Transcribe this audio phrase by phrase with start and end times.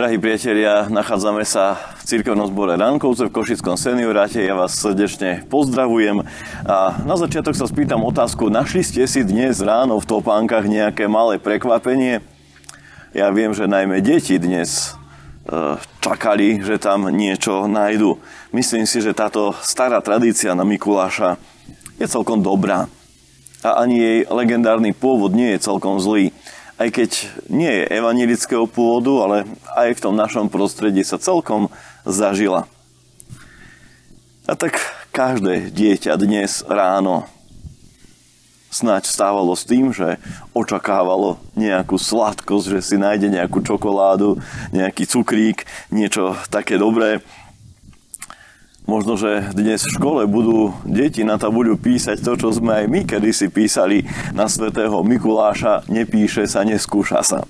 [0.00, 4.40] Drahí priatelia, nachádzame sa v cirkevnom zbore Rankovce v Košickom senioráte.
[4.40, 6.24] Ja vás srdečne pozdravujem.
[6.64, 8.48] A na začiatok sa spýtam otázku.
[8.48, 12.24] Našli ste si dnes ráno v topánkach nejaké malé prekvapenie?
[13.12, 14.96] Ja viem, že najmä deti dnes
[15.44, 18.16] e, čakali, že tam niečo nájdu.
[18.56, 21.36] Myslím si, že táto stará tradícia na Mikuláša
[22.00, 22.88] je celkom dobrá.
[23.60, 26.32] A ani jej legendárny pôvod nie je celkom zlý
[26.80, 27.10] aj keď
[27.52, 29.36] nie je evanilického pôvodu, ale
[29.76, 31.68] aj v tom našom prostredí sa celkom
[32.08, 32.64] zažila.
[34.48, 34.80] A tak
[35.12, 37.28] každé dieťa dnes ráno
[38.72, 40.16] snáď stávalo s tým, že
[40.56, 44.40] očakávalo nejakú sladkosť, že si nájde nejakú čokoládu,
[44.72, 47.20] nejaký cukrík, niečo také dobré.
[48.90, 53.00] Možno, že dnes v škole budú deti na tabuľu písať to, čo sme aj my
[53.06, 54.02] kedysi písali
[54.34, 57.46] na svätého Mikuláša, nepíše sa, neskúša sa.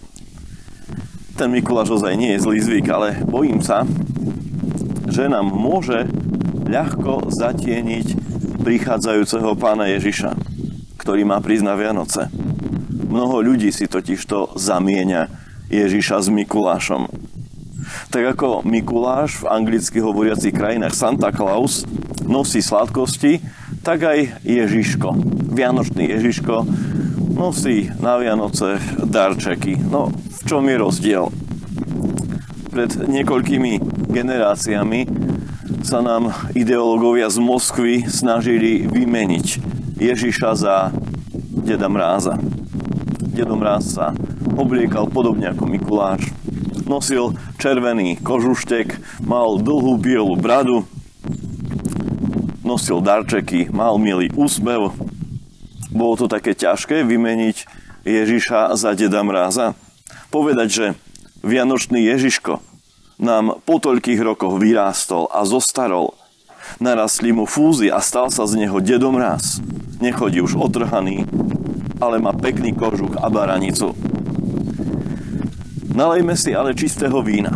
[1.41, 3.89] Ten Mikuláš ozaj nie je zlý zvyk, ale bojím sa,
[5.09, 6.13] že nám môže
[6.69, 8.07] ľahko zatieniť
[8.61, 10.37] prichádzajúceho pána Ježiša,
[11.01, 12.29] ktorý má prísť na Vianoce.
[13.09, 15.33] Mnoho ľudí si totižto zamieňa
[15.73, 17.20] Ježiša s Mikulášom
[18.11, 21.87] tak ako Mikuláš v anglicky hovoriacich krajinách Santa Claus
[22.27, 23.39] nosí sladkosti,
[23.87, 25.15] tak aj Ježiško,
[25.55, 26.67] Vianočný Ježiško,
[27.39, 29.79] nosí na Vianoce darčeky.
[29.79, 31.25] No, v čom je rozdiel?
[32.71, 33.73] Pred niekoľkými
[34.11, 35.07] generáciami
[35.87, 39.47] sa nám ideológovia z Moskvy snažili vymeniť
[40.03, 40.91] Ježiša za
[41.63, 42.39] Deda Mráza.
[43.31, 44.13] Dedo Mráz sa
[44.59, 46.29] obliekal podobne ako Mikuláš,
[46.91, 50.91] nosil červený kožuštek, mal dlhú bielu bradu,
[52.67, 54.91] nosil darčeky, mal milý úsmev.
[55.95, 57.57] Bolo to také ťažké vymeniť
[58.03, 59.79] Ježiša za Deda Mráza.
[60.35, 60.87] Povedať, že
[61.47, 62.59] Vianočný Ježiško
[63.23, 66.19] nám po toľkých rokoch vyrástol a zostarol.
[66.79, 69.63] Narastli mu fúzy a stal sa z neho Dedom Mráz.
[69.99, 71.27] Nechodí už otrhaný,
[71.99, 74.10] ale má pekný kožuch a baranicu.
[75.91, 77.51] Nalejme si ale čistého vína.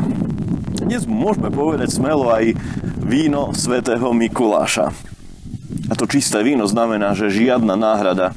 [0.75, 2.59] Dnes môžeme povedať smelo aj
[3.07, 4.91] víno svätého Mikuláša.
[5.87, 8.35] A to čisté víno znamená, že žiadna náhrada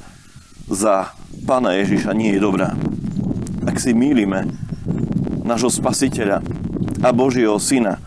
[0.69, 1.18] za
[1.50, 2.78] Pána Ježiša nie je dobrá.
[3.66, 4.46] Ak si mýlime
[5.41, 6.46] nášho spasiteľa
[7.02, 7.97] a Božieho syna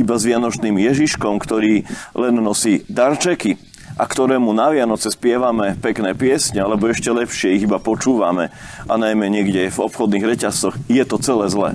[0.00, 1.84] iba s Vianočným Ježiškom, ktorý
[2.16, 3.60] len nosí darčeky,
[3.94, 8.50] a ktorému na Vianoce spievame pekné piesne, alebo ešte lepšie ich iba počúvame
[8.90, 11.70] a najmä niekde v obchodných reťazcoch, je to celé zlé.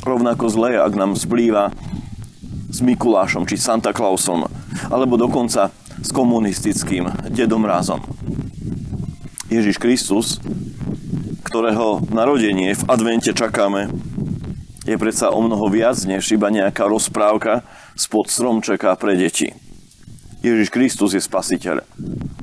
[0.00, 1.76] Rovnako zlé, ak nám splýva
[2.72, 4.48] s Mikulášom či Santa Clausom,
[4.88, 5.68] alebo dokonca
[6.00, 8.00] s komunistickým dedom Rázom.
[9.52, 10.40] Ježiš Kristus,
[11.44, 13.92] ktorého narodenie v advente čakáme,
[14.88, 17.68] je predsa o mnoho viac než iba nejaká rozprávka
[17.98, 19.52] spod stromčeka pre deti.
[20.40, 21.84] Ježiš Kristus je spasiteľ.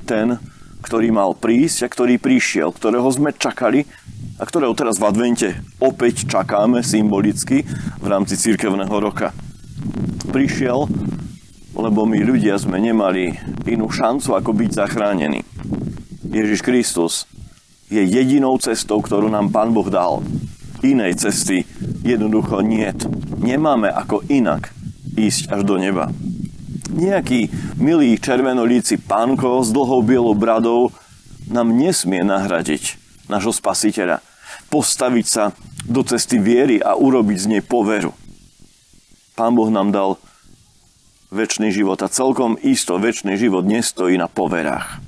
[0.05, 0.37] Ten,
[0.85, 3.89] ktorý mal prísť a ktorý prišiel, ktorého sme čakali
[4.37, 7.65] a ktorého teraz v advente opäť čakáme symbolicky
[7.97, 9.33] v rámci církevného roka.
[10.29, 10.85] Prišiel,
[11.73, 13.33] lebo my ľudia sme nemali
[13.65, 15.41] inú šancu, ako byť zachránení.
[16.29, 17.25] Ježiš Kristus
[17.89, 20.21] je jedinou cestou, ktorú nám Pán Boh dal.
[20.85, 21.65] Inej cesty
[22.05, 23.09] jednoducho niet.
[23.41, 24.69] Nemáme ako inak
[25.17, 26.13] ísť až do neba
[26.97, 30.89] nejaký milý červenolíci pánko s dlhou bielou bradou
[31.47, 32.97] nám nesmie nahradiť
[33.29, 34.19] nášho spasiteľa.
[34.67, 35.55] Postaviť sa
[35.87, 38.11] do cesty viery a urobiť z nej poveru.
[39.37, 40.17] Pán Boh nám dal
[41.29, 44.99] väčší život a celkom isto väčší život nestojí na poverách.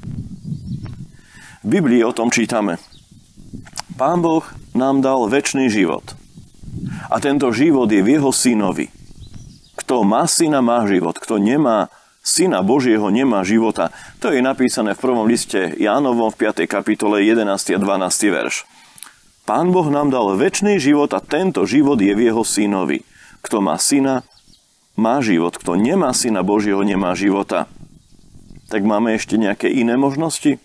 [1.63, 2.79] V Biblii o tom čítame.
[3.99, 4.45] Pán Boh
[4.77, 6.15] nám dal väčší život.
[7.09, 8.98] A tento život je v jeho synovi.
[9.89, 11.17] Kto má syna, má život.
[11.17, 11.89] Kto nemá
[12.21, 13.89] syna Božieho, nemá života.
[14.21, 16.69] To je napísané v prvom liste Jánovom v 5.
[16.69, 17.49] kapitole 11.
[17.49, 18.29] a 12.
[18.29, 18.69] verš.
[19.49, 23.01] Pán Boh nám dal väčší život a tento život je v jeho synovi.
[23.41, 24.21] Kto má syna,
[24.93, 25.57] má život.
[25.57, 27.65] Kto nemá syna Božieho, nemá života.
[28.69, 30.61] Tak máme ešte nejaké iné možnosti?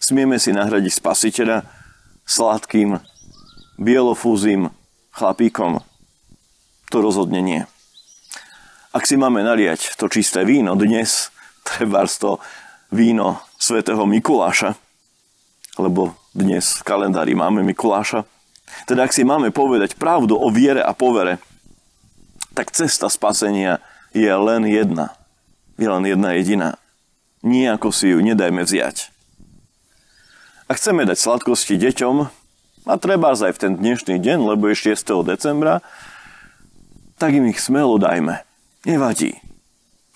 [0.00, 1.68] Smieme si nahradiť spasiteľa
[2.24, 2.96] sladkým,
[3.76, 4.72] bielofúzim
[5.12, 5.84] chlapíkom?
[6.88, 7.68] To rozhodne nie.
[8.92, 11.32] Ak si máme naliať to čisté víno dnes,
[11.68, 12.36] treba to
[12.92, 14.76] víno svätého Mikuláša,
[15.80, 18.28] lebo dnes v kalendári máme Mikuláša,
[18.84, 21.40] teda ak si máme povedať pravdu o viere a povere,
[22.52, 23.80] tak cesta spasenia
[24.12, 25.16] je len jedna.
[25.80, 26.76] Je len jedna jediná.
[27.40, 29.08] Nijako si ju nedajme vziať.
[30.68, 32.16] A chceme dať sladkosti deťom,
[32.82, 35.24] a treba aj v ten dnešný deň, lebo je 6.
[35.24, 35.80] decembra,
[37.16, 38.44] tak im ich smelo dajme.
[38.82, 39.38] Nevadí.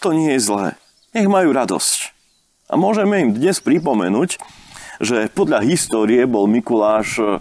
[0.03, 0.75] To nie je zlé.
[1.15, 2.11] Nech majú radosť.
[2.67, 4.43] A môžeme im dnes pripomenúť,
[4.99, 7.39] že podľa histórie bol Mikuláš eh,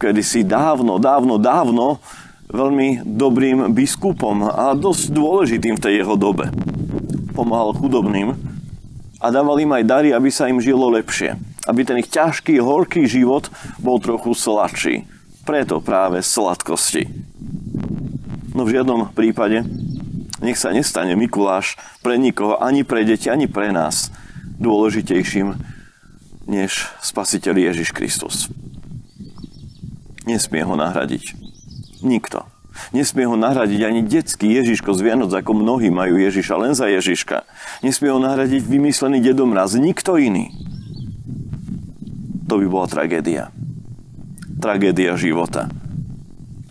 [0.00, 2.00] kedysi dávno, dávno, dávno
[2.48, 6.48] veľmi dobrým biskupom a dosť dôležitým v tej jeho dobe.
[7.36, 8.32] Pomáhal chudobným
[9.20, 11.36] a dával im aj dary, aby sa im žilo lepšie.
[11.68, 15.04] Aby ten ich ťažký, horký život bol trochu sladší.
[15.44, 17.12] Preto práve sladkosti.
[18.52, 19.64] No v žiadnom prípade
[20.42, 24.10] nech sa nestane Mikuláš pre nikoho, ani pre deti, ani pre nás
[24.58, 25.54] dôležitejším
[26.50, 28.50] než spasiteľ Ježiš Kristus.
[30.26, 31.38] Nesmie ho nahradiť.
[32.02, 32.46] Nikto.
[32.90, 37.46] Nesmie ho nahradiť ani detský Ježiško z Vianoc, ako mnohí majú Ježiša len za Ježiška.
[37.84, 40.50] Nesmie ho nahradiť vymyslený dedomraz, nikto iný.
[42.50, 43.54] To by bola tragédia.
[44.58, 45.70] Tragédia života.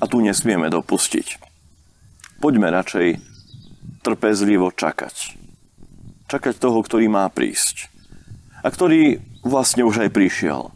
[0.02, 1.38] A tu nesmieme dopustiť.
[2.42, 3.31] Poďme radšej
[4.02, 5.38] trpezlivo čakať.
[6.28, 7.88] Čakať toho, ktorý má prísť.
[8.62, 10.74] A ktorý vlastne už aj prišiel.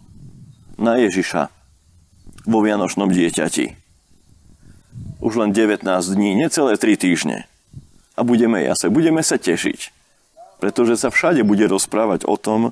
[0.76, 1.50] Na Ježiša
[2.46, 3.86] vo Vianočnom dieťati
[5.26, 7.50] už len 19 dní, necelé 3 týždne.
[8.14, 9.92] A budeme jase, budeme sa tešiť.
[10.62, 12.72] Pretože sa všade bude rozprávať o tom,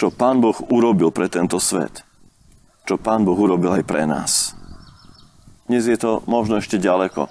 [0.00, 2.02] čo Pán Boh urobil pre tento svet.
[2.88, 4.56] Čo Pán Boh urobil aj pre nás.
[5.68, 7.30] Dnes je to možno ešte ďaleko.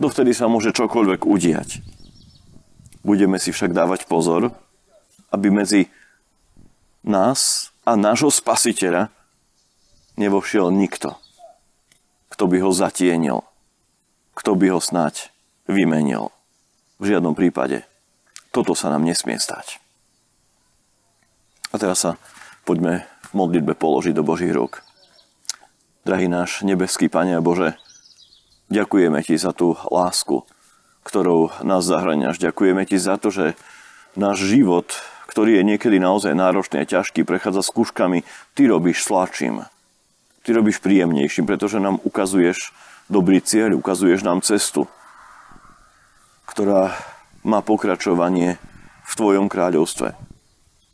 [0.00, 1.97] Dovtedy sa môže čokoľvek udiať.
[3.08, 4.52] Budeme si však dávať pozor,
[5.32, 5.88] aby medzi
[7.00, 9.08] nás a nášho spasiteľa
[10.20, 11.16] nevošiel nikto,
[12.28, 13.48] kto by ho zatienil
[14.38, 15.34] kto by ho snať
[15.66, 16.30] vymenil.
[17.02, 17.82] V žiadnom prípade.
[18.54, 19.82] Toto sa nám nesmie stať.
[21.74, 22.14] A teraz sa
[22.62, 24.86] poďme v modlitbe položiť do Božích rúk.
[26.06, 27.74] Drahý náš nebeský Pane a Bože,
[28.70, 30.46] ďakujeme Ti za tú lásku,
[31.08, 32.36] ktorou nás zahraňaš.
[32.36, 33.56] Ďakujeme Ti za to, že
[34.12, 34.92] náš život,
[35.24, 39.64] ktorý je niekedy naozaj náročný a ťažký, prechádza skúškami, Ty robíš sladším.
[40.44, 42.76] Ty robíš príjemnejším, pretože nám ukazuješ
[43.08, 44.84] dobrý cieľ, ukazuješ nám cestu,
[46.44, 46.92] ktorá
[47.40, 48.60] má pokračovanie
[49.08, 50.12] v Tvojom kráľovstve.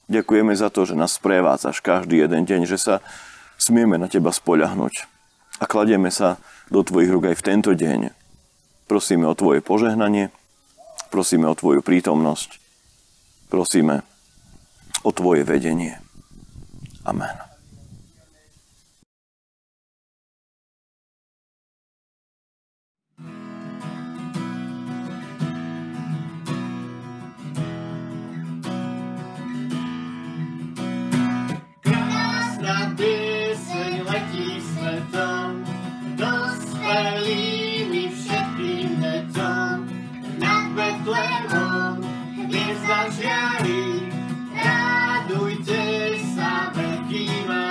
[0.06, 2.94] Ďakujeme za to, že nás sprevádzaš každý jeden deň, že sa
[3.58, 5.10] smieme na Teba spoľahnúť.
[5.58, 6.38] A kladieme sa
[6.70, 8.23] do Tvojich rúk aj v tento deň.
[8.84, 10.28] Prosíme o Tvoje požehnanie,
[11.08, 12.60] prosíme o Tvoju prítomnosť,
[13.48, 14.04] prosíme
[15.00, 15.96] o Tvoje vedenie.
[17.04, 17.53] Amen.
[41.02, 41.98] Krásna
[42.46, 43.66] pieseň,
[44.54, 45.42] krásna
[47.08, 47.63] pieseň.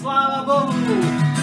[0.00, 1.35] Slava Bohu!